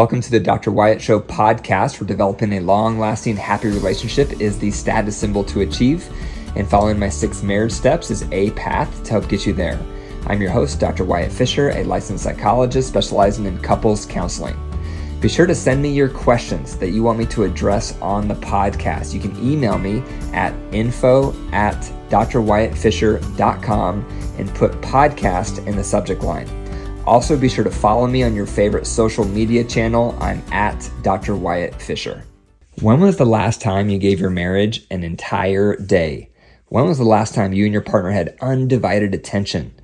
Welcome 0.00 0.22
to 0.22 0.30
the 0.30 0.40
Dr. 0.40 0.70
Wyatt 0.70 1.02
Show 1.02 1.20
podcast, 1.20 2.00
where 2.00 2.08
developing 2.08 2.54
a 2.54 2.60
long 2.60 2.98
lasting, 2.98 3.36
happy 3.36 3.68
relationship 3.68 4.40
is 4.40 4.58
the 4.58 4.70
status 4.70 5.14
symbol 5.14 5.44
to 5.44 5.60
achieve, 5.60 6.08
and 6.56 6.66
following 6.66 6.98
my 6.98 7.10
six 7.10 7.42
marriage 7.42 7.72
steps 7.72 8.10
is 8.10 8.24
a 8.32 8.50
path 8.52 9.04
to 9.04 9.10
help 9.10 9.28
get 9.28 9.44
you 9.44 9.52
there. 9.52 9.78
I'm 10.26 10.40
your 10.40 10.52
host, 10.52 10.80
Dr. 10.80 11.04
Wyatt 11.04 11.30
Fisher, 11.30 11.68
a 11.72 11.84
licensed 11.84 12.24
psychologist 12.24 12.88
specializing 12.88 13.44
in 13.44 13.58
couples 13.58 14.06
counseling. 14.06 14.56
Be 15.20 15.28
sure 15.28 15.44
to 15.44 15.54
send 15.54 15.82
me 15.82 15.92
your 15.92 16.08
questions 16.08 16.78
that 16.78 16.92
you 16.92 17.02
want 17.02 17.18
me 17.18 17.26
to 17.26 17.44
address 17.44 17.94
on 18.00 18.26
the 18.26 18.36
podcast. 18.36 19.12
You 19.12 19.20
can 19.20 19.36
email 19.46 19.76
me 19.76 20.02
at 20.32 20.54
info 20.72 21.34
at 21.52 21.76
drwyattfisher.com 22.08 24.34
and 24.38 24.54
put 24.54 24.72
podcast 24.80 25.66
in 25.66 25.76
the 25.76 25.84
subject 25.84 26.22
line. 26.22 26.59
Also, 27.10 27.36
be 27.36 27.48
sure 27.48 27.64
to 27.64 27.72
follow 27.72 28.06
me 28.06 28.22
on 28.22 28.36
your 28.36 28.46
favorite 28.46 28.86
social 28.86 29.24
media 29.24 29.64
channel. 29.64 30.16
I'm 30.20 30.40
at 30.52 30.88
Dr. 31.02 31.34
Wyatt 31.34 31.74
Fisher. 31.82 32.22
When 32.82 33.00
was 33.00 33.16
the 33.16 33.26
last 33.26 33.60
time 33.60 33.88
you 33.88 33.98
gave 33.98 34.20
your 34.20 34.30
marriage 34.30 34.86
an 34.92 35.02
entire 35.02 35.74
day? 35.74 36.30
When 36.68 36.86
was 36.86 36.98
the 36.98 37.04
last 37.04 37.34
time 37.34 37.52
you 37.52 37.64
and 37.64 37.72
your 37.72 37.82
partner 37.82 38.12
had 38.12 38.36
undivided 38.40 39.12
attention? 39.12 39.74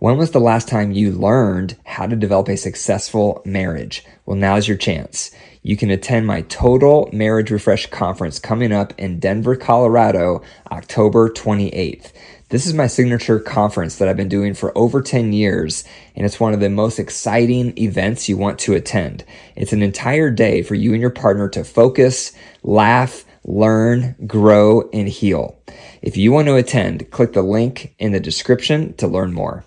When 0.00 0.18
was 0.18 0.32
the 0.32 0.38
last 0.38 0.68
time 0.68 0.92
you 0.92 1.12
learned 1.12 1.78
how 1.86 2.06
to 2.06 2.14
develop 2.14 2.50
a 2.50 2.58
successful 2.58 3.40
marriage? 3.46 4.04
Well, 4.26 4.36
now's 4.36 4.68
your 4.68 4.76
chance. 4.76 5.30
You 5.62 5.78
can 5.78 5.90
attend 5.90 6.26
my 6.26 6.42
Total 6.42 7.08
Marriage 7.10 7.50
Refresh 7.50 7.86
Conference 7.86 8.38
coming 8.38 8.70
up 8.70 8.92
in 8.98 9.18
Denver, 9.18 9.56
Colorado, 9.56 10.42
October 10.70 11.30
28th. 11.30 12.12
This 12.48 12.64
is 12.64 12.74
my 12.74 12.86
signature 12.86 13.40
conference 13.40 13.96
that 13.96 14.06
I've 14.06 14.16
been 14.16 14.28
doing 14.28 14.54
for 14.54 14.70
over 14.78 15.02
10 15.02 15.32
years, 15.32 15.82
and 16.14 16.24
it's 16.24 16.38
one 16.38 16.54
of 16.54 16.60
the 16.60 16.70
most 16.70 17.00
exciting 17.00 17.76
events 17.76 18.28
you 18.28 18.36
want 18.36 18.60
to 18.60 18.74
attend. 18.74 19.24
It's 19.56 19.72
an 19.72 19.82
entire 19.82 20.30
day 20.30 20.62
for 20.62 20.76
you 20.76 20.92
and 20.92 21.00
your 21.00 21.10
partner 21.10 21.48
to 21.48 21.64
focus, 21.64 22.30
laugh, 22.62 23.24
learn, 23.42 24.14
grow, 24.28 24.88
and 24.92 25.08
heal. 25.08 25.58
If 26.02 26.16
you 26.16 26.30
want 26.30 26.46
to 26.46 26.54
attend, 26.54 27.10
click 27.10 27.32
the 27.32 27.42
link 27.42 27.96
in 27.98 28.12
the 28.12 28.20
description 28.20 28.94
to 28.94 29.08
learn 29.08 29.32
more. 29.32 29.64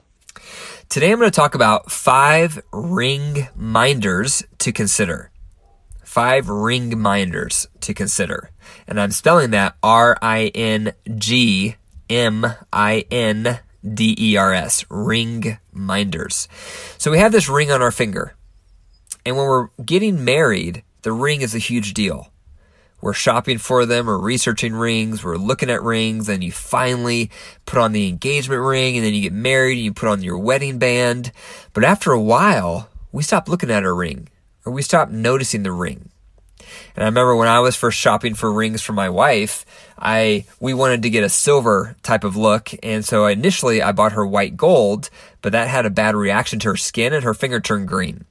Today 0.87 1.11
I'm 1.11 1.19
going 1.19 1.29
to 1.29 1.35
talk 1.35 1.55
about 1.55 1.91
five 1.91 2.61
ring 2.71 3.49
minders 3.57 4.41
to 4.59 4.71
consider. 4.71 5.31
Five 6.05 6.47
ring 6.47 6.97
minders 6.97 7.67
to 7.81 7.93
consider. 7.93 8.51
And 8.87 9.01
I'm 9.01 9.11
spelling 9.11 9.51
that 9.51 9.75
R 9.83 10.17
I 10.21 10.47
N 10.55 10.93
G 11.17 11.75
M 12.09 12.45
I 12.73 13.05
N 13.11 13.59
D 13.83 14.15
E 14.17 14.37
R 14.37 14.53
S. 14.53 14.85
Ring 14.89 15.57
minders. 15.71 16.47
So 16.97 17.11
we 17.11 17.19
have 17.19 17.31
this 17.31 17.49
ring 17.49 17.71
on 17.71 17.81
our 17.81 17.91
finger. 17.91 18.35
And 19.25 19.37
when 19.37 19.45
we're 19.45 19.69
getting 19.83 20.23
married, 20.23 20.83
the 21.03 21.11
ring 21.11 21.41
is 21.41 21.53
a 21.53 21.59
huge 21.59 21.93
deal 21.93 22.31
we're 23.01 23.13
shopping 23.13 23.57
for 23.57 23.85
them, 23.85 24.07
we're 24.07 24.17
researching 24.17 24.73
rings, 24.73 25.23
we're 25.23 25.37
looking 25.37 25.69
at 25.69 25.81
rings, 25.81 26.27
and 26.27 26.43
you 26.43 26.51
finally 26.51 27.31
put 27.65 27.79
on 27.79 27.93
the 27.93 28.09
engagement 28.09 28.61
ring, 28.61 28.97
and 28.97 29.05
then 29.05 29.13
you 29.13 29.21
get 29.21 29.33
married 29.33 29.77
and 29.77 29.85
you 29.85 29.93
put 29.93 30.09
on 30.09 30.21
your 30.21 30.37
wedding 30.37 30.77
band. 30.77 31.31
But 31.73 31.85
after 31.85 32.11
a 32.11 32.19
while, 32.19 32.89
we 33.11 33.23
stop 33.23 33.47
looking 33.47 33.71
at 33.71 33.85
our 33.85 33.95
ring, 33.95 34.27
or 34.65 34.73
we 34.73 34.81
stop 34.81 35.09
noticing 35.09 35.63
the 35.63 35.71
ring. 35.71 36.09
And 36.95 37.03
I 37.03 37.07
remember 37.07 37.35
when 37.35 37.47
I 37.47 37.59
was 37.59 37.75
first 37.75 37.97
shopping 37.97 38.33
for 38.33 38.51
rings 38.51 38.81
for 38.81 38.93
my 38.93 39.09
wife, 39.09 39.65
I 39.97 40.45
we 40.59 40.73
wanted 40.73 41.03
to 41.03 41.09
get 41.09 41.23
a 41.23 41.29
silver 41.29 41.95
type 42.03 42.23
of 42.23 42.35
look, 42.35 42.71
and 42.83 43.03
so 43.03 43.25
initially 43.25 43.81
I 43.81 43.91
bought 43.91 44.13
her 44.13 44.25
white 44.25 44.57
gold, 44.57 45.09
but 45.41 45.51
that 45.51 45.67
had 45.67 45.85
a 45.85 45.89
bad 45.89 46.15
reaction 46.15 46.59
to 46.59 46.69
her 46.69 46.77
skin 46.77 47.13
and 47.13 47.23
her 47.23 47.33
finger 47.33 47.59
turned 47.59 47.87
green. 47.87 48.25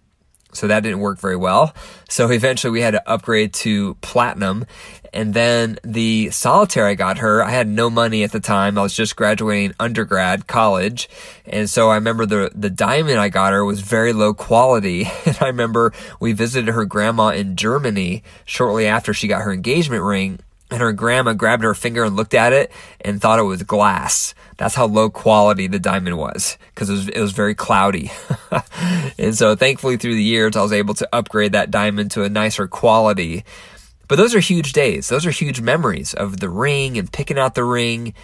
So 0.53 0.67
that 0.67 0.83
didn't 0.83 1.01
work 1.01 1.19
very 1.19 1.37
well. 1.37 1.75
So 2.09 2.31
eventually 2.31 2.71
we 2.71 2.81
had 2.81 2.93
to 2.93 3.09
upgrade 3.09 3.53
to 3.55 3.95
platinum. 3.97 4.65
And 5.13 5.35
then 5.35 5.79
the 5.85 6.31
solitaire 6.31 6.87
I 6.87 6.95
got 6.95 7.19
her, 7.19 7.43
I 7.43 7.51
had 7.51 7.69
no 7.69 7.91
money 7.91 8.23
at 8.25 8.33
the 8.33 8.41
time. 8.41 8.79
I 8.79 8.83
was 8.83 8.95
just 8.95 9.17
graduating 9.17 9.75
undergrad 9.79 10.47
college. 10.47 11.09
And 11.47 11.69
so 11.69 11.91
I 11.91 11.95
remember 11.95 12.27
the, 12.27 12.51
the 12.55 12.71
diamond 12.71 13.19
I 13.19 13.29
got 13.29 13.53
her 13.53 13.65
was 13.65 13.81
very 13.81 14.13
low 14.13 14.35
quality. 14.35 15.09
And 15.29 15.37
I 15.43 15.49
remember 15.49 15.93
we 16.21 16.33
visited 16.33 16.73
her 16.73 16.87
grandma 16.87 17.29
in 17.29 17.57
Germany 17.57 18.23
shortly 18.47 18.87
after 18.87 19.13
she 19.13 19.29
got 19.29 19.43
her 19.43 19.53
engagement 19.53 20.03
ring 20.03 20.41
and 20.71 20.81
her 20.81 20.93
grandma 20.93 21.33
grabbed 21.33 21.63
her 21.63 21.75
finger 21.75 22.05
and 22.05 22.17
looked 22.17 22.35
at 22.35 22.53
it 22.53 22.71
and 23.01 23.21
thought 23.21 23.39
it 23.39 23.45
was 23.45 23.63
glass. 23.63 24.35
That's 24.57 24.75
how 24.75 24.87
low 24.87 25.09
quality 25.09 25.67
the 25.67 25.79
diamond 25.79 26.19
was 26.19 26.59
because 26.75 26.91
it 26.91 26.93
was, 26.93 27.09
it 27.09 27.21
was 27.21 27.33
very 27.33 27.55
cloudy. 27.55 28.11
and 29.19 29.37
so 29.37 29.55
thankfully 29.55 29.97
through 29.97 30.15
the 30.15 30.23
years, 30.23 30.57
I 30.57 30.63
was 30.63 30.73
able 30.73 30.95
to 30.95 31.09
upgrade 31.13 31.53
that 31.53 31.71
diamond 31.71 32.11
to 32.13 32.25
a 32.25 32.29
nicer 32.29 32.67
quality. 32.67 33.45
But 34.09 34.17
those 34.17 34.35
are 34.35 34.41
huge 34.41 34.73
days. 34.73 35.09
Those 35.09 35.27
are 35.27 35.31
huge 35.31 35.61
memories 35.61 36.15
of 36.15 36.41
the 36.41 36.49
ring 36.49 36.99
and 36.99 37.13
picking 37.13 37.39
out 37.39 37.55
the 37.55 37.65
ring. 37.65 38.15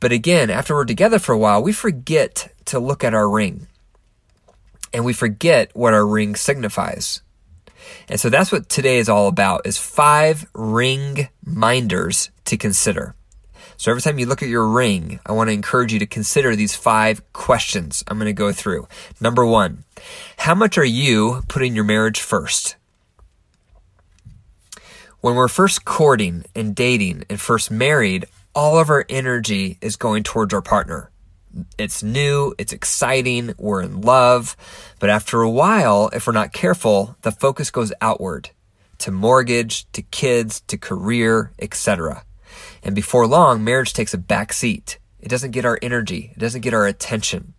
But 0.00 0.12
again, 0.12 0.50
after 0.50 0.74
we're 0.74 0.84
together 0.84 1.18
for 1.18 1.32
a 1.32 1.38
while, 1.38 1.62
we 1.62 1.72
forget 1.72 2.52
to 2.66 2.78
look 2.78 3.02
at 3.02 3.14
our 3.14 3.28
ring 3.28 3.66
and 4.92 5.04
we 5.04 5.12
forget 5.12 5.70
what 5.74 5.94
our 5.94 6.06
ring 6.06 6.36
signifies. 6.36 7.22
And 8.08 8.20
so 8.20 8.30
that's 8.30 8.52
what 8.52 8.68
today 8.68 8.98
is 8.98 9.08
all 9.08 9.28
about 9.28 9.66
is 9.66 9.78
five 9.78 10.46
ring 10.54 11.28
minders 11.44 12.30
to 12.46 12.56
consider. 12.56 13.14
So 13.76 13.90
every 13.90 14.00
time 14.00 14.18
you 14.18 14.26
look 14.26 14.42
at 14.42 14.48
your 14.48 14.66
ring, 14.66 15.20
I 15.26 15.32
want 15.32 15.48
to 15.48 15.54
encourage 15.54 15.92
you 15.92 15.98
to 15.98 16.06
consider 16.06 16.56
these 16.56 16.74
five 16.74 17.20
questions 17.32 18.02
I'm 18.08 18.18
going 18.18 18.26
to 18.26 18.32
go 18.32 18.52
through. 18.52 18.88
Number 19.20 19.44
one, 19.44 19.84
how 20.38 20.54
much 20.54 20.78
are 20.78 20.84
you 20.84 21.42
putting 21.48 21.74
your 21.74 21.84
marriage 21.84 22.20
first? 22.20 22.76
When 25.20 25.34
we're 25.34 25.48
first 25.48 25.84
courting 25.84 26.44
and 26.54 26.74
dating 26.74 27.24
and 27.28 27.40
first 27.40 27.70
married, 27.70 28.26
all 28.54 28.78
of 28.78 28.88
our 28.88 29.04
energy 29.08 29.76
is 29.82 29.96
going 29.96 30.22
towards 30.22 30.54
our 30.54 30.62
partner. 30.62 31.10
It's 31.78 32.02
new, 32.02 32.54
it's 32.58 32.72
exciting, 32.72 33.54
we're 33.58 33.82
in 33.82 34.00
love. 34.00 34.56
But 34.98 35.10
after 35.10 35.42
a 35.42 35.50
while, 35.50 36.10
if 36.12 36.26
we're 36.26 36.32
not 36.32 36.52
careful, 36.52 37.16
the 37.22 37.32
focus 37.32 37.70
goes 37.70 37.92
outward 38.00 38.50
to 38.98 39.10
mortgage, 39.10 39.90
to 39.92 40.02
kids, 40.02 40.60
to 40.62 40.78
career, 40.78 41.52
etc. 41.58 42.24
And 42.82 42.94
before 42.94 43.26
long, 43.26 43.62
marriage 43.62 43.92
takes 43.92 44.14
a 44.14 44.18
back 44.18 44.52
seat. 44.52 44.98
It 45.20 45.28
doesn't 45.28 45.50
get 45.50 45.64
our 45.64 45.78
energy, 45.82 46.32
it 46.34 46.38
doesn't 46.38 46.62
get 46.62 46.74
our 46.74 46.86
attention. 46.86 47.54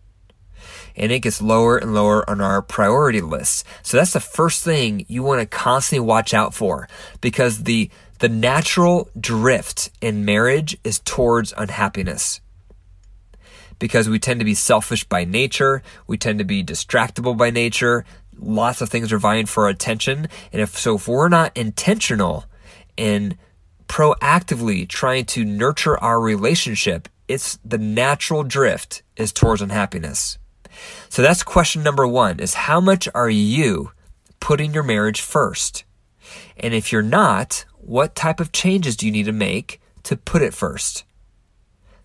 And 0.96 1.12
it 1.12 1.20
gets 1.20 1.40
lower 1.40 1.78
and 1.78 1.94
lower 1.94 2.28
on 2.28 2.40
our 2.40 2.60
priority 2.60 3.20
list. 3.20 3.64
So 3.82 3.96
that's 3.96 4.14
the 4.14 4.20
first 4.20 4.64
thing 4.64 5.04
you 5.06 5.22
want 5.22 5.40
to 5.40 5.46
constantly 5.46 6.04
watch 6.04 6.34
out 6.34 6.54
for 6.54 6.88
because 7.20 7.64
the 7.64 7.90
the 8.18 8.28
natural 8.28 9.08
drift 9.18 9.90
in 10.00 10.24
marriage 10.24 10.76
is 10.82 10.98
towards 10.98 11.54
unhappiness 11.56 12.40
because 13.78 14.08
we 14.08 14.18
tend 14.18 14.40
to 14.40 14.44
be 14.44 14.54
selfish 14.54 15.04
by 15.04 15.24
nature. 15.24 15.82
We 16.06 16.18
tend 16.18 16.38
to 16.38 16.44
be 16.44 16.64
distractible 16.64 17.36
by 17.36 17.50
nature. 17.50 18.04
Lots 18.38 18.80
of 18.80 18.88
things 18.88 19.12
are 19.12 19.18
vying 19.18 19.46
for 19.46 19.64
our 19.64 19.70
attention. 19.70 20.28
And 20.52 20.62
if 20.62 20.78
so, 20.78 20.96
if 20.96 21.08
we're 21.08 21.28
not 21.28 21.56
intentional 21.56 22.44
and 22.96 23.36
proactively 23.88 24.86
trying 24.88 25.24
to 25.26 25.44
nurture 25.44 25.98
our 25.98 26.20
relationship, 26.20 27.08
it's 27.26 27.58
the 27.64 27.78
natural 27.78 28.44
drift 28.44 29.02
is 29.16 29.32
towards 29.32 29.62
unhappiness. 29.62 30.38
So 31.08 31.22
that's 31.22 31.42
question 31.42 31.82
number 31.82 32.06
one 32.06 32.40
is 32.40 32.54
how 32.54 32.80
much 32.80 33.08
are 33.14 33.30
you 33.30 33.92
putting 34.40 34.72
your 34.72 34.82
marriage 34.82 35.20
first? 35.20 35.84
And 36.56 36.74
if 36.74 36.92
you're 36.92 37.02
not, 37.02 37.64
what 37.78 38.14
type 38.14 38.40
of 38.40 38.52
changes 38.52 38.96
do 38.96 39.06
you 39.06 39.12
need 39.12 39.26
to 39.26 39.32
make 39.32 39.80
to 40.04 40.16
put 40.16 40.42
it 40.42 40.54
first? 40.54 41.04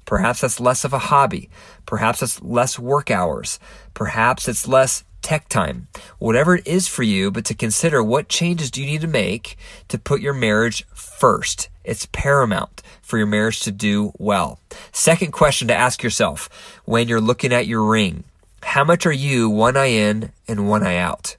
Perhaps 0.05 0.41
that's 0.41 0.59
less 0.59 0.83
of 0.83 0.93
a 0.93 0.99
hobby. 0.99 1.49
Perhaps 1.85 2.21
it's 2.21 2.41
less 2.41 2.77
work 2.77 3.09
hours. 3.09 3.59
Perhaps 3.93 4.47
it's 4.47 4.67
less 4.67 5.03
tech 5.21 5.49
time. 5.49 5.87
Whatever 6.19 6.55
it 6.55 6.67
is 6.67 6.87
for 6.87 7.03
you, 7.03 7.31
but 7.31 7.45
to 7.45 7.53
consider 7.53 8.03
what 8.03 8.29
changes 8.29 8.69
do 8.69 8.81
you 8.81 8.87
need 8.87 9.01
to 9.01 9.07
make 9.07 9.57
to 9.87 9.97
put 9.97 10.21
your 10.21 10.33
marriage 10.33 10.85
first. 10.93 11.69
It's 11.83 12.07
paramount 12.11 12.81
for 13.01 13.17
your 13.17 13.27
marriage 13.27 13.61
to 13.61 13.71
do 13.71 14.13
well. 14.17 14.59
Second 14.91 15.31
question 15.31 15.67
to 15.69 15.75
ask 15.75 16.03
yourself 16.03 16.49
when 16.85 17.07
you're 17.07 17.21
looking 17.21 17.53
at 17.53 17.67
your 17.67 17.83
ring. 17.83 18.23
How 18.61 18.83
much 18.83 19.05
are 19.05 19.11
you 19.11 19.49
one 19.49 19.75
eye 19.75 19.87
in 19.87 20.31
and 20.47 20.69
one 20.69 20.83
eye 20.83 20.97
out? 20.97 21.37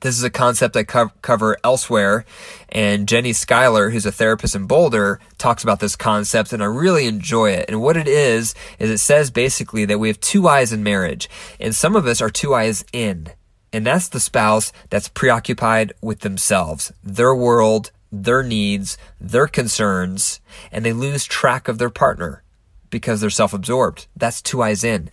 This 0.00 0.16
is 0.16 0.24
a 0.24 0.30
concept 0.30 0.76
I 0.76 0.84
co- 0.84 1.12
cover 1.22 1.56
elsewhere. 1.64 2.24
And 2.68 3.08
Jenny 3.08 3.32
Schuyler, 3.32 3.90
who's 3.90 4.06
a 4.06 4.12
therapist 4.12 4.54
in 4.54 4.66
Boulder, 4.66 5.20
talks 5.38 5.62
about 5.62 5.80
this 5.80 5.96
concept, 5.96 6.52
and 6.52 6.62
I 6.62 6.66
really 6.66 7.06
enjoy 7.06 7.50
it. 7.50 7.66
And 7.68 7.80
what 7.80 7.96
it 7.96 8.08
is, 8.08 8.54
is 8.78 8.90
it 8.90 8.98
says 8.98 9.30
basically 9.30 9.84
that 9.86 9.98
we 9.98 10.08
have 10.08 10.20
two 10.20 10.48
eyes 10.48 10.72
in 10.72 10.82
marriage, 10.82 11.28
and 11.58 11.74
some 11.74 11.96
of 11.96 12.06
us 12.06 12.20
are 12.20 12.30
two 12.30 12.54
eyes 12.54 12.84
in. 12.92 13.28
And 13.72 13.86
that's 13.86 14.08
the 14.08 14.20
spouse 14.20 14.72
that's 14.90 15.08
preoccupied 15.08 15.92
with 16.00 16.20
themselves, 16.20 16.92
their 17.02 17.34
world, 17.34 17.90
their 18.12 18.42
needs, 18.42 18.96
their 19.20 19.46
concerns, 19.46 20.40
and 20.70 20.84
they 20.84 20.92
lose 20.92 21.24
track 21.24 21.68
of 21.68 21.78
their 21.78 21.90
partner 21.90 22.42
because 22.90 23.20
they're 23.20 23.30
self 23.30 23.52
absorbed. 23.52 24.06
That's 24.16 24.40
two 24.40 24.62
eyes 24.62 24.84
in. 24.84 25.10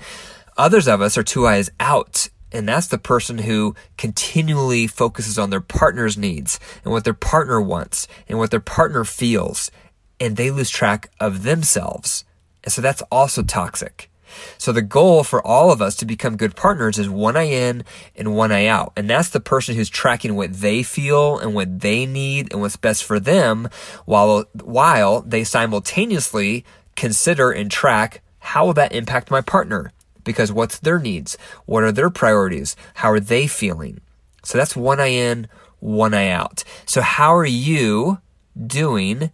Others 0.57 0.87
of 0.87 1.01
us 1.01 1.17
are 1.17 1.23
two 1.23 1.47
eyes 1.47 1.71
out 1.79 2.29
and 2.53 2.67
that's 2.67 2.87
the 2.87 2.97
person 2.97 3.39
who 3.39 3.75
continually 3.97 4.87
focuses 4.87 5.39
on 5.39 5.49
their 5.49 5.61
partner's 5.61 6.17
needs 6.17 6.59
and 6.83 6.93
what 6.93 7.03
their 7.03 7.13
partner 7.13 7.59
wants 7.59 8.07
and 8.29 8.37
what 8.37 8.51
their 8.51 8.59
partner 8.59 9.03
feels. 9.03 9.71
And 10.19 10.37
they 10.37 10.51
lose 10.51 10.69
track 10.69 11.09
of 11.19 11.43
themselves. 11.43 12.23
And 12.63 12.71
so 12.71 12.81
that's 12.81 13.01
also 13.11 13.43
toxic. 13.43 14.09
So 14.57 14.71
the 14.71 14.81
goal 14.81 15.23
for 15.23 15.45
all 15.45 15.71
of 15.71 15.81
us 15.81 15.95
to 15.97 16.05
become 16.05 16.37
good 16.37 16.55
partners 16.55 16.97
is 16.97 17.09
one 17.09 17.35
eye 17.35 17.49
in 17.49 17.83
and 18.15 18.35
one 18.35 18.51
eye 18.51 18.67
out. 18.67 18.93
And 18.95 19.09
that's 19.09 19.29
the 19.29 19.39
person 19.39 19.75
who's 19.75 19.89
tracking 19.89 20.35
what 20.35 20.53
they 20.53 20.81
feel 20.81 21.37
and 21.37 21.53
what 21.53 21.81
they 21.81 22.05
need 22.05 22.51
and 22.51 22.61
what's 22.61 22.77
best 22.77 23.03
for 23.03 23.19
them 23.19 23.69
while, 24.05 24.45
while 24.63 25.21
they 25.21 25.43
simultaneously 25.43 26.65
consider 26.95 27.51
and 27.51 27.69
track 27.69 28.21
how 28.43 28.65
will 28.65 28.73
that 28.73 28.91
impact 28.91 29.31
my 29.31 29.39
partner? 29.39 29.93
Because 30.23 30.51
what's 30.51 30.79
their 30.79 30.99
needs? 30.99 31.37
What 31.65 31.83
are 31.83 31.91
their 31.91 32.09
priorities? 32.09 32.75
How 32.95 33.11
are 33.11 33.19
they 33.19 33.47
feeling? 33.47 34.01
So 34.43 34.57
that's 34.57 34.75
one 34.75 34.99
eye 34.99 35.07
in, 35.07 35.47
one 35.79 36.13
eye 36.13 36.29
out. 36.29 36.63
So 36.85 37.01
how 37.01 37.35
are 37.35 37.45
you 37.45 38.19
doing 38.67 39.31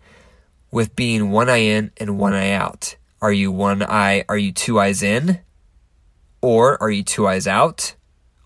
with 0.72 0.96
being 0.96 1.32
one 1.32 1.50
eye 1.50 1.58
in 1.58 1.92
and 1.98 2.18
one 2.18 2.34
eye 2.34 2.52
out? 2.52 2.96
Are 3.22 3.34
you 3.34 3.52
one 3.52 3.84
eye, 3.84 4.24
are 4.30 4.38
you 4.38 4.52
two 4.52 4.80
eyes 4.80 5.04
in? 5.04 5.40
Or 6.42 6.82
are 6.82 6.90
you 6.90 7.04
two 7.04 7.28
eyes 7.28 7.48
out? 7.48 7.96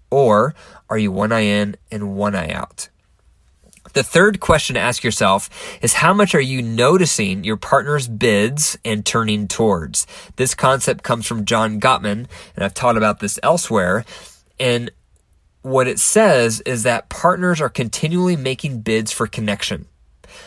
Or 0.09 0.55
are 0.89 0.97
you 0.97 1.11
one 1.11 1.31
eye 1.31 1.41
in 1.41 1.75
and 1.91 2.15
one 2.15 2.35
eye 2.35 2.51
out? 2.51 2.89
The 3.93 4.03
third 4.03 4.39
question 4.39 4.73
to 4.73 4.79
ask 4.79 5.03
yourself 5.03 5.49
is 5.81 5.93
how 5.93 6.13
much 6.13 6.33
are 6.33 6.41
you 6.41 6.61
noticing 6.61 7.43
your 7.43 7.57
partner's 7.57 8.07
bids 8.07 8.77
and 8.83 9.05
turning 9.05 9.47
towards? 9.47 10.07
This 10.35 10.55
concept 10.55 11.03
comes 11.03 11.27
from 11.27 11.45
John 11.45 11.79
Gottman, 11.79 12.27
and 12.55 12.63
I've 12.63 12.73
taught 12.73 12.97
about 12.97 13.19
this 13.19 13.39
elsewhere. 13.43 14.03
And 14.59 14.91
what 15.61 15.87
it 15.87 15.99
says 15.99 16.61
is 16.61 16.83
that 16.83 17.09
partners 17.09 17.61
are 17.61 17.69
continually 17.69 18.35
making 18.35 18.81
bids 18.81 19.11
for 19.11 19.27
connection. 19.27 19.85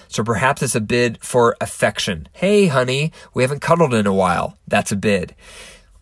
So 0.08 0.25
perhaps 0.25 0.62
it's 0.62 0.75
a 0.75 0.81
bid 0.81 1.19
for 1.22 1.56
affection. 1.60 2.28
Hey, 2.32 2.66
honey, 2.66 3.12
we 3.32 3.44
haven't 3.44 3.60
cuddled 3.60 3.94
in 3.94 4.06
a 4.06 4.12
while. 4.12 4.58
That's 4.66 4.90
a 4.90 4.96
bid. 4.96 5.37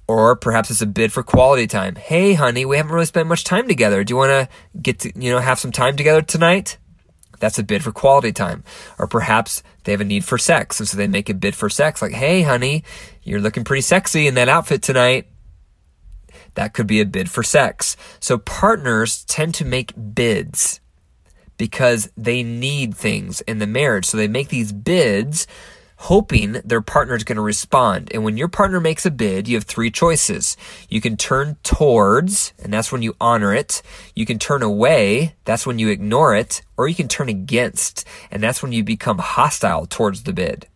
Or 0.07 0.35
perhaps 0.37 0.71
it's 0.71 0.83
a 0.83 0.87
bid 0.87 1.13
for 1.13 1.23
quality 1.23 1.67
time. 1.67 1.97
Hey, 1.97 2.35
honey, 2.35 2.65
we 2.65 2.79
haven't 2.79 2.93
really 2.93 3.07
spent 3.07 3.29
much 3.29 3.45
time 3.45 3.69
together. 3.69 4.03
Do 4.03 4.13
you 4.13 4.17
want 4.17 4.31
to 4.31 4.49
get 4.81 5.01
to, 5.01 5.13
you 5.15 5.31
know, 5.31 5.39
have 5.39 5.59
some 5.59 5.73
time 5.73 5.97
together 5.97 6.23
tonight? 6.23 6.79
That's 7.45 7.59
a 7.59 7.63
bid 7.63 7.85
for 7.85 7.93
quality 7.93 8.33
time. 8.33 8.65
Or 8.99 9.07
perhaps 9.07 9.63
they 9.83 9.93
have 9.93 10.01
a 10.01 10.05
need 10.05 10.25
for 10.25 10.39
sex. 10.39 10.81
And 10.81 10.89
so 10.89 10.97
they 10.97 11.07
make 11.07 11.29
a 11.29 11.35
bid 11.35 11.55
for 11.55 11.69
sex. 11.69 12.01
Like, 12.01 12.15
hey, 12.15 12.41
honey, 12.41 12.85
you're 13.23 13.39
looking 13.39 13.65
pretty 13.65 13.83
sexy 13.83 14.27
in 14.27 14.35
that 14.37 14.49
outfit 14.49 14.81
tonight. 14.81 15.27
That 16.55 16.73
could 16.73 16.87
be 16.87 17.03
a 17.03 17.05
bid 17.05 17.31
for 17.31 17.43
sex. 17.43 17.99
So 18.19 18.39
partners 18.39 19.27
tend 19.27 19.55
to 19.57 19.67
make 19.67 19.93
bids 20.15 20.81
because 21.59 22.11
they 22.17 22.43
need 22.43 22.97
things 22.97 23.43
in 23.43 23.59
the 23.59 23.67
marriage. 23.67 24.07
So 24.07 24.17
they 24.17 24.27
make 24.27 24.49
these 24.49 24.73
bids 24.73 25.47
hoping 26.05 26.53
their 26.65 26.83
partner 26.83 27.15
is 27.15 27.25
going 27.25 27.37
to 27.37 27.43
respond. 27.43 28.11
And 28.13 28.25
when 28.25 28.37
your 28.37 28.49
partner 28.49 28.79
makes 28.79 29.07
a 29.07 29.11
bid, 29.11 29.49
you 29.49 29.57
have 29.57 29.65
three 29.65 29.91
choices. 29.91 30.55
You 30.91 31.01
can 31.01 31.17
turn 31.17 31.57
towards, 31.63 32.53
and 32.63 32.71
that's 32.71 32.93
when 32.93 33.01
you 33.01 33.17
honor 33.23 33.55
it. 33.55 33.81
You 34.15 34.27
can 34.27 34.39
turn 34.39 34.63
away, 34.63 35.35
that's 35.45 35.67
when 35.67 35.79
you 35.79 35.89
ignore 35.89 36.35
it. 36.37 36.61
Or 36.77 36.89
you 36.89 36.95
can 36.95 37.09
turn 37.09 37.31
against, 37.31 38.07
and 38.31 38.43
that's 38.43 38.63
when 38.63 38.73
you 38.73 38.85
become 38.85 39.19
hostile 39.19 39.87
towards 39.87 40.25
the 40.25 40.35
bid. 40.35 40.67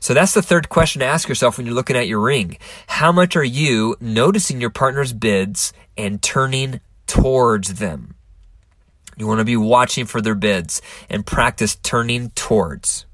So 0.00 0.12
that's 0.12 0.34
the 0.34 0.42
third 0.42 0.68
question 0.68 0.98
to 1.00 1.06
ask 1.06 1.28
yourself 1.28 1.56
when 1.56 1.64
you're 1.64 1.76
looking 1.76 1.96
at 1.96 2.08
your 2.08 2.20
ring. 2.20 2.58
How 2.88 3.12
much 3.12 3.36
are 3.36 3.44
you 3.44 3.94
noticing 4.00 4.60
your 4.60 4.70
partner's 4.70 5.12
bids 5.12 5.72
and 5.96 6.20
turning 6.20 6.80
towards 7.06 7.74
them? 7.74 8.16
You 9.16 9.28
want 9.28 9.38
to 9.38 9.44
be 9.44 9.56
watching 9.56 10.06
for 10.06 10.20
their 10.20 10.34
bids 10.34 10.82
and 11.08 11.24
practice 11.24 11.76
turning 11.76 12.30
towards. 12.30 13.06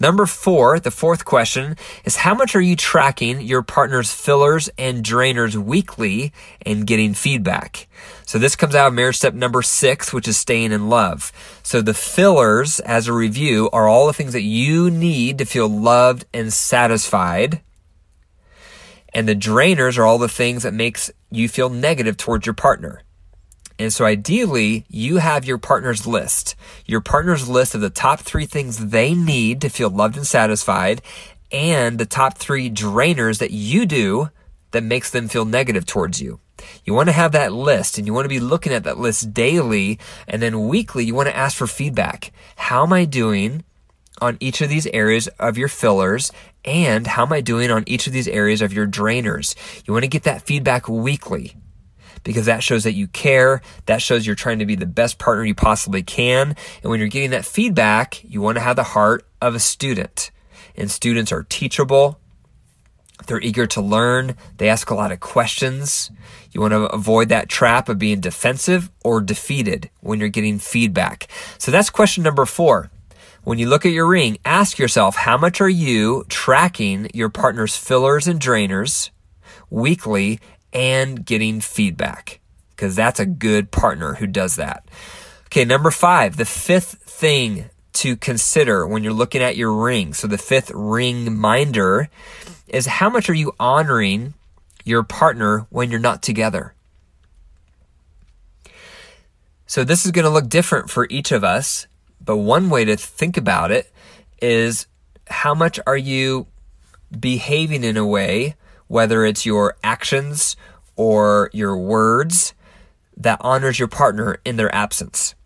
Number 0.00 0.24
four, 0.24 0.80
the 0.80 0.90
fourth 0.90 1.26
question 1.26 1.76
is 2.06 2.16
how 2.16 2.34
much 2.34 2.56
are 2.56 2.60
you 2.60 2.74
tracking 2.74 3.42
your 3.42 3.60
partner's 3.60 4.10
fillers 4.10 4.70
and 4.78 5.04
drainers 5.04 5.54
weekly 5.54 6.32
and 6.62 6.86
getting 6.86 7.12
feedback? 7.12 7.86
So 8.24 8.38
this 8.38 8.56
comes 8.56 8.74
out 8.74 8.86
of 8.86 8.94
marriage 8.94 9.16
step 9.18 9.34
number 9.34 9.60
six, 9.60 10.10
which 10.10 10.26
is 10.26 10.38
staying 10.38 10.72
in 10.72 10.88
love. 10.88 11.32
So 11.62 11.82
the 11.82 11.92
fillers 11.92 12.80
as 12.80 13.08
a 13.08 13.12
review 13.12 13.68
are 13.74 13.88
all 13.88 14.06
the 14.06 14.14
things 14.14 14.32
that 14.32 14.42
you 14.42 14.90
need 14.90 15.36
to 15.36 15.44
feel 15.44 15.68
loved 15.68 16.24
and 16.32 16.50
satisfied. 16.50 17.60
And 19.12 19.28
the 19.28 19.36
drainers 19.36 19.98
are 19.98 20.06
all 20.06 20.18
the 20.18 20.28
things 20.28 20.62
that 20.62 20.72
makes 20.72 21.10
you 21.30 21.46
feel 21.46 21.68
negative 21.68 22.16
towards 22.16 22.46
your 22.46 22.54
partner. 22.54 23.02
And 23.80 23.90
so 23.90 24.04
ideally, 24.04 24.84
you 24.90 25.16
have 25.16 25.46
your 25.46 25.56
partner's 25.56 26.06
list, 26.06 26.54
your 26.84 27.00
partner's 27.00 27.48
list 27.48 27.74
of 27.74 27.80
the 27.80 27.88
top 27.88 28.20
three 28.20 28.44
things 28.44 28.76
they 28.76 29.14
need 29.14 29.62
to 29.62 29.70
feel 29.70 29.88
loved 29.88 30.18
and 30.18 30.26
satisfied, 30.26 31.00
and 31.50 31.98
the 31.98 32.04
top 32.04 32.36
three 32.36 32.68
drainers 32.68 33.38
that 33.38 33.52
you 33.52 33.86
do 33.86 34.28
that 34.72 34.84
makes 34.84 35.10
them 35.10 35.28
feel 35.28 35.46
negative 35.46 35.86
towards 35.86 36.20
you. 36.20 36.40
You 36.84 36.92
want 36.92 37.08
to 37.08 37.14
have 37.14 37.32
that 37.32 37.54
list 37.54 37.96
and 37.96 38.06
you 38.06 38.12
want 38.12 38.26
to 38.26 38.28
be 38.28 38.38
looking 38.38 38.74
at 38.74 38.84
that 38.84 38.98
list 38.98 39.32
daily 39.32 39.98
and 40.28 40.42
then 40.42 40.68
weekly 40.68 41.06
you 41.06 41.14
want 41.14 41.30
to 41.30 41.36
ask 41.36 41.56
for 41.56 41.66
feedback. 41.66 42.32
How 42.56 42.82
am 42.82 42.92
I 42.92 43.06
doing 43.06 43.64
on 44.20 44.36
each 44.40 44.60
of 44.60 44.68
these 44.68 44.88
areas 44.88 45.26
of 45.38 45.56
your 45.56 45.68
fillers 45.68 46.30
and 46.66 47.06
how 47.06 47.24
am 47.24 47.32
I 47.32 47.40
doing 47.40 47.70
on 47.70 47.84
each 47.86 48.06
of 48.06 48.12
these 48.12 48.28
areas 48.28 48.60
of 48.60 48.74
your 48.74 48.86
drainers? 48.86 49.54
You 49.86 49.94
want 49.94 50.04
to 50.04 50.08
get 50.08 50.24
that 50.24 50.42
feedback 50.42 50.86
weekly 50.86 51.56
because 52.22 52.46
that 52.46 52.62
shows 52.62 52.84
that 52.84 52.94
you 52.94 53.06
care. 53.08 53.62
That 53.86 54.02
shows 54.02 54.26
you're 54.26 54.36
trying 54.36 54.58
to 54.60 54.66
be 54.66 54.74
the 54.74 54.86
best 54.86 55.18
partner 55.18 55.44
you 55.44 55.54
possibly 55.54 56.02
can. 56.02 56.54
And 56.82 56.90
when 56.90 57.00
you're 57.00 57.08
getting 57.08 57.30
that 57.30 57.44
feedback, 57.44 58.22
you 58.24 58.40
want 58.40 58.56
to 58.56 58.62
have 58.62 58.76
the 58.76 58.82
heart 58.82 59.26
of 59.40 59.54
a 59.54 59.60
student. 59.60 60.30
And 60.76 60.90
students 60.90 61.32
are 61.32 61.44
teachable. 61.44 62.18
They're 63.26 63.40
eager 63.40 63.66
to 63.68 63.80
learn. 63.80 64.36
They 64.56 64.68
ask 64.68 64.90
a 64.90 64.94
lot 64.94 65.12
of 65.12 65.20
questions. 65.20 66.10
You 66.52 66.60
want 66.60 66.72
to 66.72 66.86
avoid 66.86 67.28
that 67.28 67.48
trap 67.48 67.88
of 67.88 67.98
being 67.98 68.20
defensive 68.20 68.90
or 69.04 69.20
defeated 69.20 69.90
when 70.00 70.18
you're 70.18 70.28
getting 70.28 70.58
feedback. 70.58 71.28
So 71.58 71.70
that's 71.70 71.90
question 71.90 72.24
number 72.24 72.46
four. 72.46 72.90
When 73.42 73.58
you 73.58 73.68
look 73.68 73.86
at 73.86 73.92
your 73.92 74.06
ring, 74.06 74.38
ask 74.44 74.78
yourself, 74.78 75.16
how 75.16 75.38
much 75.38 75.60
are 75.60 75.68
you 75.68 76.24
tracking 76.28 77.08
your 77.14 77.30
partner's 77.30 77.76
fillers 77.76 78.28
and 78.28 78.38
drainers 78.40 79.10
weekly 79.70 80.40
and 80.72 81.24
getting 81.24 81.60
feedback 81.60 82.40
because 82.70 82.96
that's 82.96 83.20
a 83.20 83.26
good 83.26 83.70
partner 83.70 84.14
who 84.14 84.26
does 84.26 84.56
that. 84.56 84.84
Okay, 85.46 85.64
number 85.64 85.90
five, 85.90 86.36
the 86.36 86.44
fifth 86.44 87.02
thing 87.02 87.66
to 87.92 88.16
consider 88.16 88.86
when 88.86 89.02
you're 89.02 89.12
looking 89.12 89.42
at 89.42 89.56
your 89.56 89.72
ring. 89.72 90.14
So 90.14 90.26
the 90.26 90.38
fifth 90.38 90.70
ring 90.72 91.36
minder 91.36 92.08
is 92.68 92.86
how 92.86 93.10
much 93.10 93.28
are 93.28 93.34
you 93.34 93.52
honoring 93.58 94.34
your 94.84 95.02
partner 95.02 95.66
when 95.70 95.90
you're 95.90 96.00
not 96.00 96.22
together? 96.22 96.74
So 99.66 99.84
this 99.84 100.04
is 100.04 100.12
going 100.12 100.24
to 100.24 100.30
look 100.30 100.48
different 100.48 100.90
for 100.90 101.06
each 101.10 101.32
of 101.32 101.44
us, 101.44 101.86
but 102.24 102.38
one 102.38 102.70
way 102.70 102.84
to 102.86 102.96
think 102.96 103.36
about 103.36 103.70
it 103.70 103.92
is 104.40 104.86
how 105.28 105.54
much 105.54 105.78
are 105.86 105.96
you 105.96 106.46
behaving 107.18 107.84
in 107.84 107.96
a 107.96 108.06
way 108.06 108.56
whether 108.90 109.24
it's 109.24 109.46
your 109.46 109.76
actions 109.84 110.56
or 110.96 111.48
your 111.52 111.76
words 111.76 112.54
that 113.16 113.38
honors 113.40 113.78
your 113.78 113.86
partner 113.86 114.38
in 114.44 114.56
their 114.56 114.74
absence? 114.74 115.36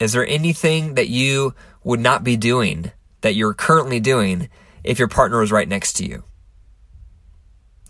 Is 0.00 0.12
there 0.12 0.26
anything 0.26 0.94
that 0.94 1.10
you 1.10 1.54
would 1.84 2.00
not 2.00 2.24
be 2.24 2.38
doing 2.38 2.90
that 3.20 3.34
you're 3.34 3.52
currently 3.52 4.00
doing 4.00 4.48
if 4.82 4.98
your 4.98 5.08
partner 5.08 5.40
was 5.40 5.52
right 5.52 5.68
next 5.68 5.92
to 5.94 6.06
you? 6.06 6.24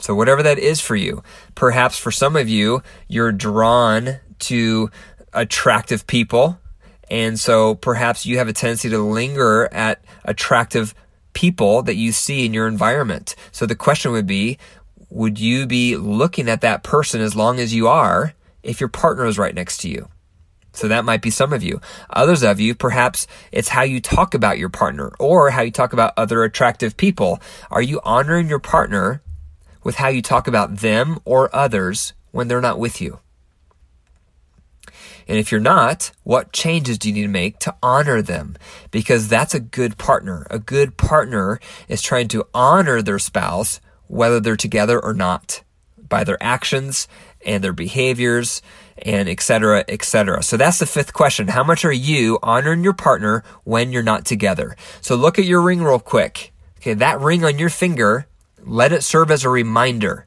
So, 0.00 0.16
whatever 0.16 0.42
that 0.42 0.58
is 0.58 0.80
for 0.80 0.96
you, 0.96 1.22
perhaps 1.54 1.96
for 1.96 2.10
some 2.10 2.34
of 2.34 2.48
you, 2.48 2.82
you're 3.06 3.30
drawn 3.30 4.18
to 4.40 4.90
attractive 5.32 6.04
people. 6.08 6.58
And 7.08 7.38
so 7.38 7.76
perhaps 7.76 8.26
you 8.26 8.38
have 8.38 8.48
a 8.48 8.52
tendency 8.52 8.90
to 8.90 8.98
linger 8.98 9.68
at 9.72 10.04
attractive 10.24 10.96
people 11.38 11.82
that 11.82 11.94
you 11.94 12.10
see 12.10 12.44
in 12.44 12.52
your 12.52 12.66
environment. 12.66 13.36
So 13.52 13.64
the 13.64 13.76
question 13.76 14.10
would 14.10 14.26
be, 14.26 14.58
would 15.08 15.38
you 15.38 15.68
be 15.68 15.94
looking 15.94 16.48
at 16.48 16.62
that 16.62 16.82
person 16.82 17.20
as 17.20 17.36
long 17.36 17.60
as 17.60 17.72
you 17.72 17.86
are 17.86 18.34
if 18.64 18.80
your 18.80 18.88
partner 18.88 19.24
is 19.24 19.38
right 19.38 19.54
next 19.54 19.78
to 19.82 19.88
you? 19.88 20.08
So 20.72 20.88
that 20.88 21.04
might 21.04 21.22
be 21.22 21.30
some 21.30 21.52
of 21.52 21.62
you. 21.62 21.80
Others 22.10 22.42
of 22.42 22.58
you, 22.58 22.74
perhaps 22.74 23.28
it's 23.52 23.68
how 23.68 23.82
you 23.82 24.00
talk 24.00 24.34
about 24.34 24.58
your 24.58 24.68
partner 24.68 25.12
or 25.20 25.50
how 25.50 25.62
you 25.62 25.70
talk 25.70 25.92
about 25.92 26.12
other 26.16 26.42
attractive 26.42 26.96
people. 26.96 27.40
Are 27.70 27.82
you 27.82 28.00
honoring 28.02 28.48
your 28.48 28.58
partner 28.58 29.22
with 29.84 29.94
how 29.94 30.08
you 30.08 30.22
talk 30.22 30.48
about 30.48 30.78
them 30.78 31.20
or 31.24 31.54
others 31.54 32.14
when 32.32 32.48
they're 32.48 32.60
not 32.60 32.80
with 32.80 33.00
you? 33.00 33.20
And 35.28 35.38
if 35.38 35.52
you're 35.52 35.60
not, 35.60 36.10
what 36.24 36.52
changes 36.52 36.98
do 36.98 37.08
you 37.08 37.14
need 37.14 37.22
to 37.22 37.28
make 37.28 37.58
to 37.60 37.74
honor 37.82 38.22
them? 38.22 38.56
Because 38.90 39.28
that's 39.28 39.54
a 39.54 39.60
good 39.60 39.98
partner. 39.98 40.46
A 40.50 40.58
good 40.58 40.96
partner 40.96 41.60
is 41.86 42.00
trying 42.02 42.28
to 42.28 42.46
honor 42.54 43.02
their 43.02 43.18
spouse, 43.18 43.80
whether 44.08 44.40
they're 44.40 44.56
together 44.56 44.98
or 44.98 45.12
not. 45.14 45.62
by 46.08 46.24
their 46.24 46.42
actions 46.42 47.06
and 47.44 47.62
their 47.62 47.72
behaviors 47.74 48.62
and 49.02 49.28
etc 49.28 49.84
etc 49.88 50.42
so 50.42 50.56
that's 50.56 50.78
the 50.78 50.86
fifth 50.86 51.12
question 51.12 51.48
how 51.48 51.62
much 51.62 51.84
are 51.84 51.92
you 51.92 52.38
honoring 52.42 52.82
your 52.82 52.94
partner 52.94 53.44
when 53.64 53.92
you're 53.92 54.02
not 54.02 54.24
together 54.24 54.74
so 55.00 55.14
look 55.14 55.38
at 55.38 55.44
your 55.44 55.60
ring 55.60 55.82
real 55.82 55.98
quick 56.00 56.52
okay 56.78 56.94
that 56.94 57.20
ring 57.20 57.44
on 57.44 57.58
your 57.58 57.68
finger 57.68 58.26
let 58.64 58.92
it 58.92 59.02
serve 59.02 59.30
as 59.30 59.44
a 59.44 59.48
reminder 59.50 60.26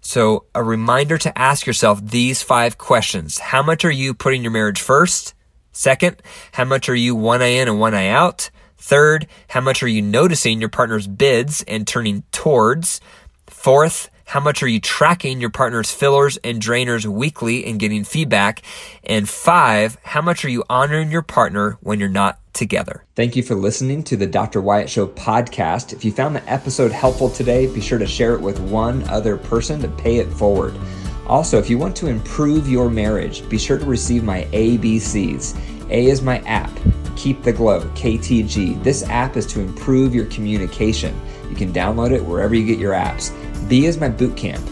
so 0.00 0.46
a 0.54 0.62
reminder 0.62 1.18
to 1.18 1.38
ask 1.38 1.66
yourself 1.66 2.00
these 2.02 2.42
five 2.42 2.78
questions. 2.78 3.38
How 3.38 3.62
much 3.62 3.84
are 3.84 3.90
you 3.90 4.14
putting 4.14 4.42
your 4.42 4.52
marriage 4.52 4.80
first? 4.80 5.34
Second 5.72 6.22
how 6.52 6.64
much 6.64 6.88
are 6.88 6.94
you 6.94 7.14
one 7.14 7.42
eye 7.42 7.46
in 7.46 7.68
and 7.68 7.78
one 7.78 7.94
eye 7.94 8.08
out? 8.08 8.50
Third 8.76 9.26
how 9.48 9.60
much 9.60 9.82
are 9.82 9.88
you 9.88 10.02
noticing 10.02 10.60
your 10.60 10.68
partner's 10.68 11.06
bids 11.06 11.62
and 11.68 11.86
turning 11.86 12.24
towards? 12.32 13.00
Fourth 13.46 14.10
how 14.30 14.38
much 14.38 14.62
are 14.62 14.68
you 14.68 14.80
tracking 14.80 15.40
your 15.40 15.50
partner's 15.50 15.90
fillers 15.90 16.36
and 16.44 16.62
drainers 16.62 17.04
weekly 17.04 17.66
and 17.66 17.80
getting 17.80 18.04
feedback? 18.04 18.62
And 19.02 19.28
five, 19.28 19.98
how 20.04 20.22
much 20.22 20.44
are 20.44 20.48
you 20.48 20.62
honoring 20.70 21.10
your 21.10 21.22
partner 21.22 21.78
when 21.80 21.98
you're 21.98 22.08
not 22.08 22.38
together? 22.52 23.04
Thank 23.14 23.36
you 23.36 23.42
for 23.42 23.54
listening 23.54 24.02
to 24.04 24.16
the 24.16 24.26
Dr. 24.26 24.60
Wyatt 24.60 24.90
Show 24.90 25.06
podcast. 25.06 25.92
If 25.92 26.04
you 26.04 26.12
found 26.12 26.36
the 26.36 26.48
episode 26.50 26.92
helpful 26.92 27.30
today, 27.30 27.66
be 27.66 27.80
sure 27.80 27.98
to 27.98 28.06
share 28.06 28.34
it 28.34 28.40
with 28.40 28.58
one 28.60 29.02
other 29.08 29.36
person 29.36 29.80
to 29.80 29.88
pay 29.88 30.16
it 30.16 30.30
forward. 30.32 30.74
Also, 31.26 31.58
if 31.58 31.70
you 31.70 31.78
want 31.78 31.94
to 31.96 32.08
improve 32.08 32.68
your 32.68 32.90
marriage, 32.90 33.48
be 33.48 33.56
sure 33.56 33.78
to 33.78 33.84
receive 33.84 34.24
my 34.24 34.42
ABCs. 34.52 35.56
A 35.90 36.06
is 36.06 36.22
my 36.22 36.38
app, 36.40 36.70
Keep 37.16 37.42
the 37.42 37.52
Glow, 37.52 37.82
KTG. 37.90 38.82
This 38.82 39.02
app 39.04 39.36
is 39.36 39.46
to 39.48 39.60
improve 39.60 40.14
your 40.14 40.26
communication. 40.26 41.14
You 41.48 41.56
can 41.56 41.72
download 41.72 42.12
it 42.12 42.24
wherever 42.24 42.54
you 42.54 42.66
get 42.66 42.78
your 42.78 42.94
apps. 42.94 43.30
B 43.68 43.86
is 43.86 43.98
my 43.98 44.08
boot 44.08 44.36
camp. 44.36 44.64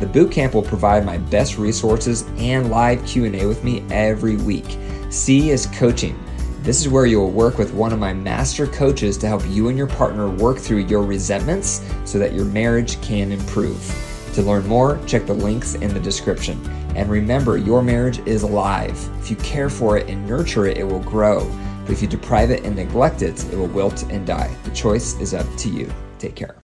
The 0.00 0.06
boot 0.06 0.30
camp 0.30 0.54
will 0.54 0.62
provide 0.62 1.06
my 1.06 1.18
best 1.18 1.56
resources 1.56 2.22
and 2.36 2.70
live 2.70 3.04
Q&A 3.06 3.46
with 3.46 3.64
me 3.64 3.84
every 3.90 4.36
week. 4.36 4.78
C 5.10 5.50
is 5.50 5.66
coaching. 5.66 6.18
This 6.64 6.80
is 6.80 6.88
where 6.88 7.04
you 7.04 7.20
will 7.20 7.30
work 7.30 7.58
with 7.58 7.74
one 7.74 7.92
of 7.92 7.98
my 7.98 8.14
master 8.14 8.66
coaches 8.66 9.18
to 9.18 9.26
help 9.26 9.46
you 9.50 9.68
and 9.68 9.76
your 9.76 9.86
partner 9.86 10.30
work 10.30 10.56
through 10.56 10.78
your 10.78 11.02
resentments 11.02 11.82
so 12.06 12.18
that 12.18 12.32
your 12.32 12.46
marriage 12.46 12.98
can 13.02 13.32
improve. 13.32 13.78
To 14.32 14.40
learn 14.40 14.66
more, 14.66 14.98
check 15.06 15.26
the 15.26 15.34
links 15.34 15.74
in 15.74 15.92
the 15.92 16.00
description. 16.00 16.58
And 16.96 17.10
remember, 17.10 17.58
your 17.58 17.82
marriage 17.82 18.20
is 18.20 18.44
alive. 18.44 18.98
If 19.20 19.28
you 19.28 19.36
care 19.36 19.68
for 19.68 19.98
it 19.98 20.08
and 20.08 20.26
nurture 20.26 20.64
it, 20.64 20.78
it 20.78 20.84
will 20.84 21.00
grow. 21.00 21.46
But 21.82 21.90
if 21.90 22.00
you 22.00 22.08
deprive 22.08 22.50
it 22.50 22.64
and 22.64 22.74
neglect 22.74 23.20
it, 23.20 23.44
it 23.52 23.58
will 23.58 23.66
wilt 23.66 24.02
and 24.10 24.26
die. 24.26 24.56
The 24.64 24.70
choice 24.70 25.20
is 25.20 25.34
up 25.34 25.46
to 25.58 25.68
you. 25.68 25.92
Take 26.18 26.34
care. 26.34 26.48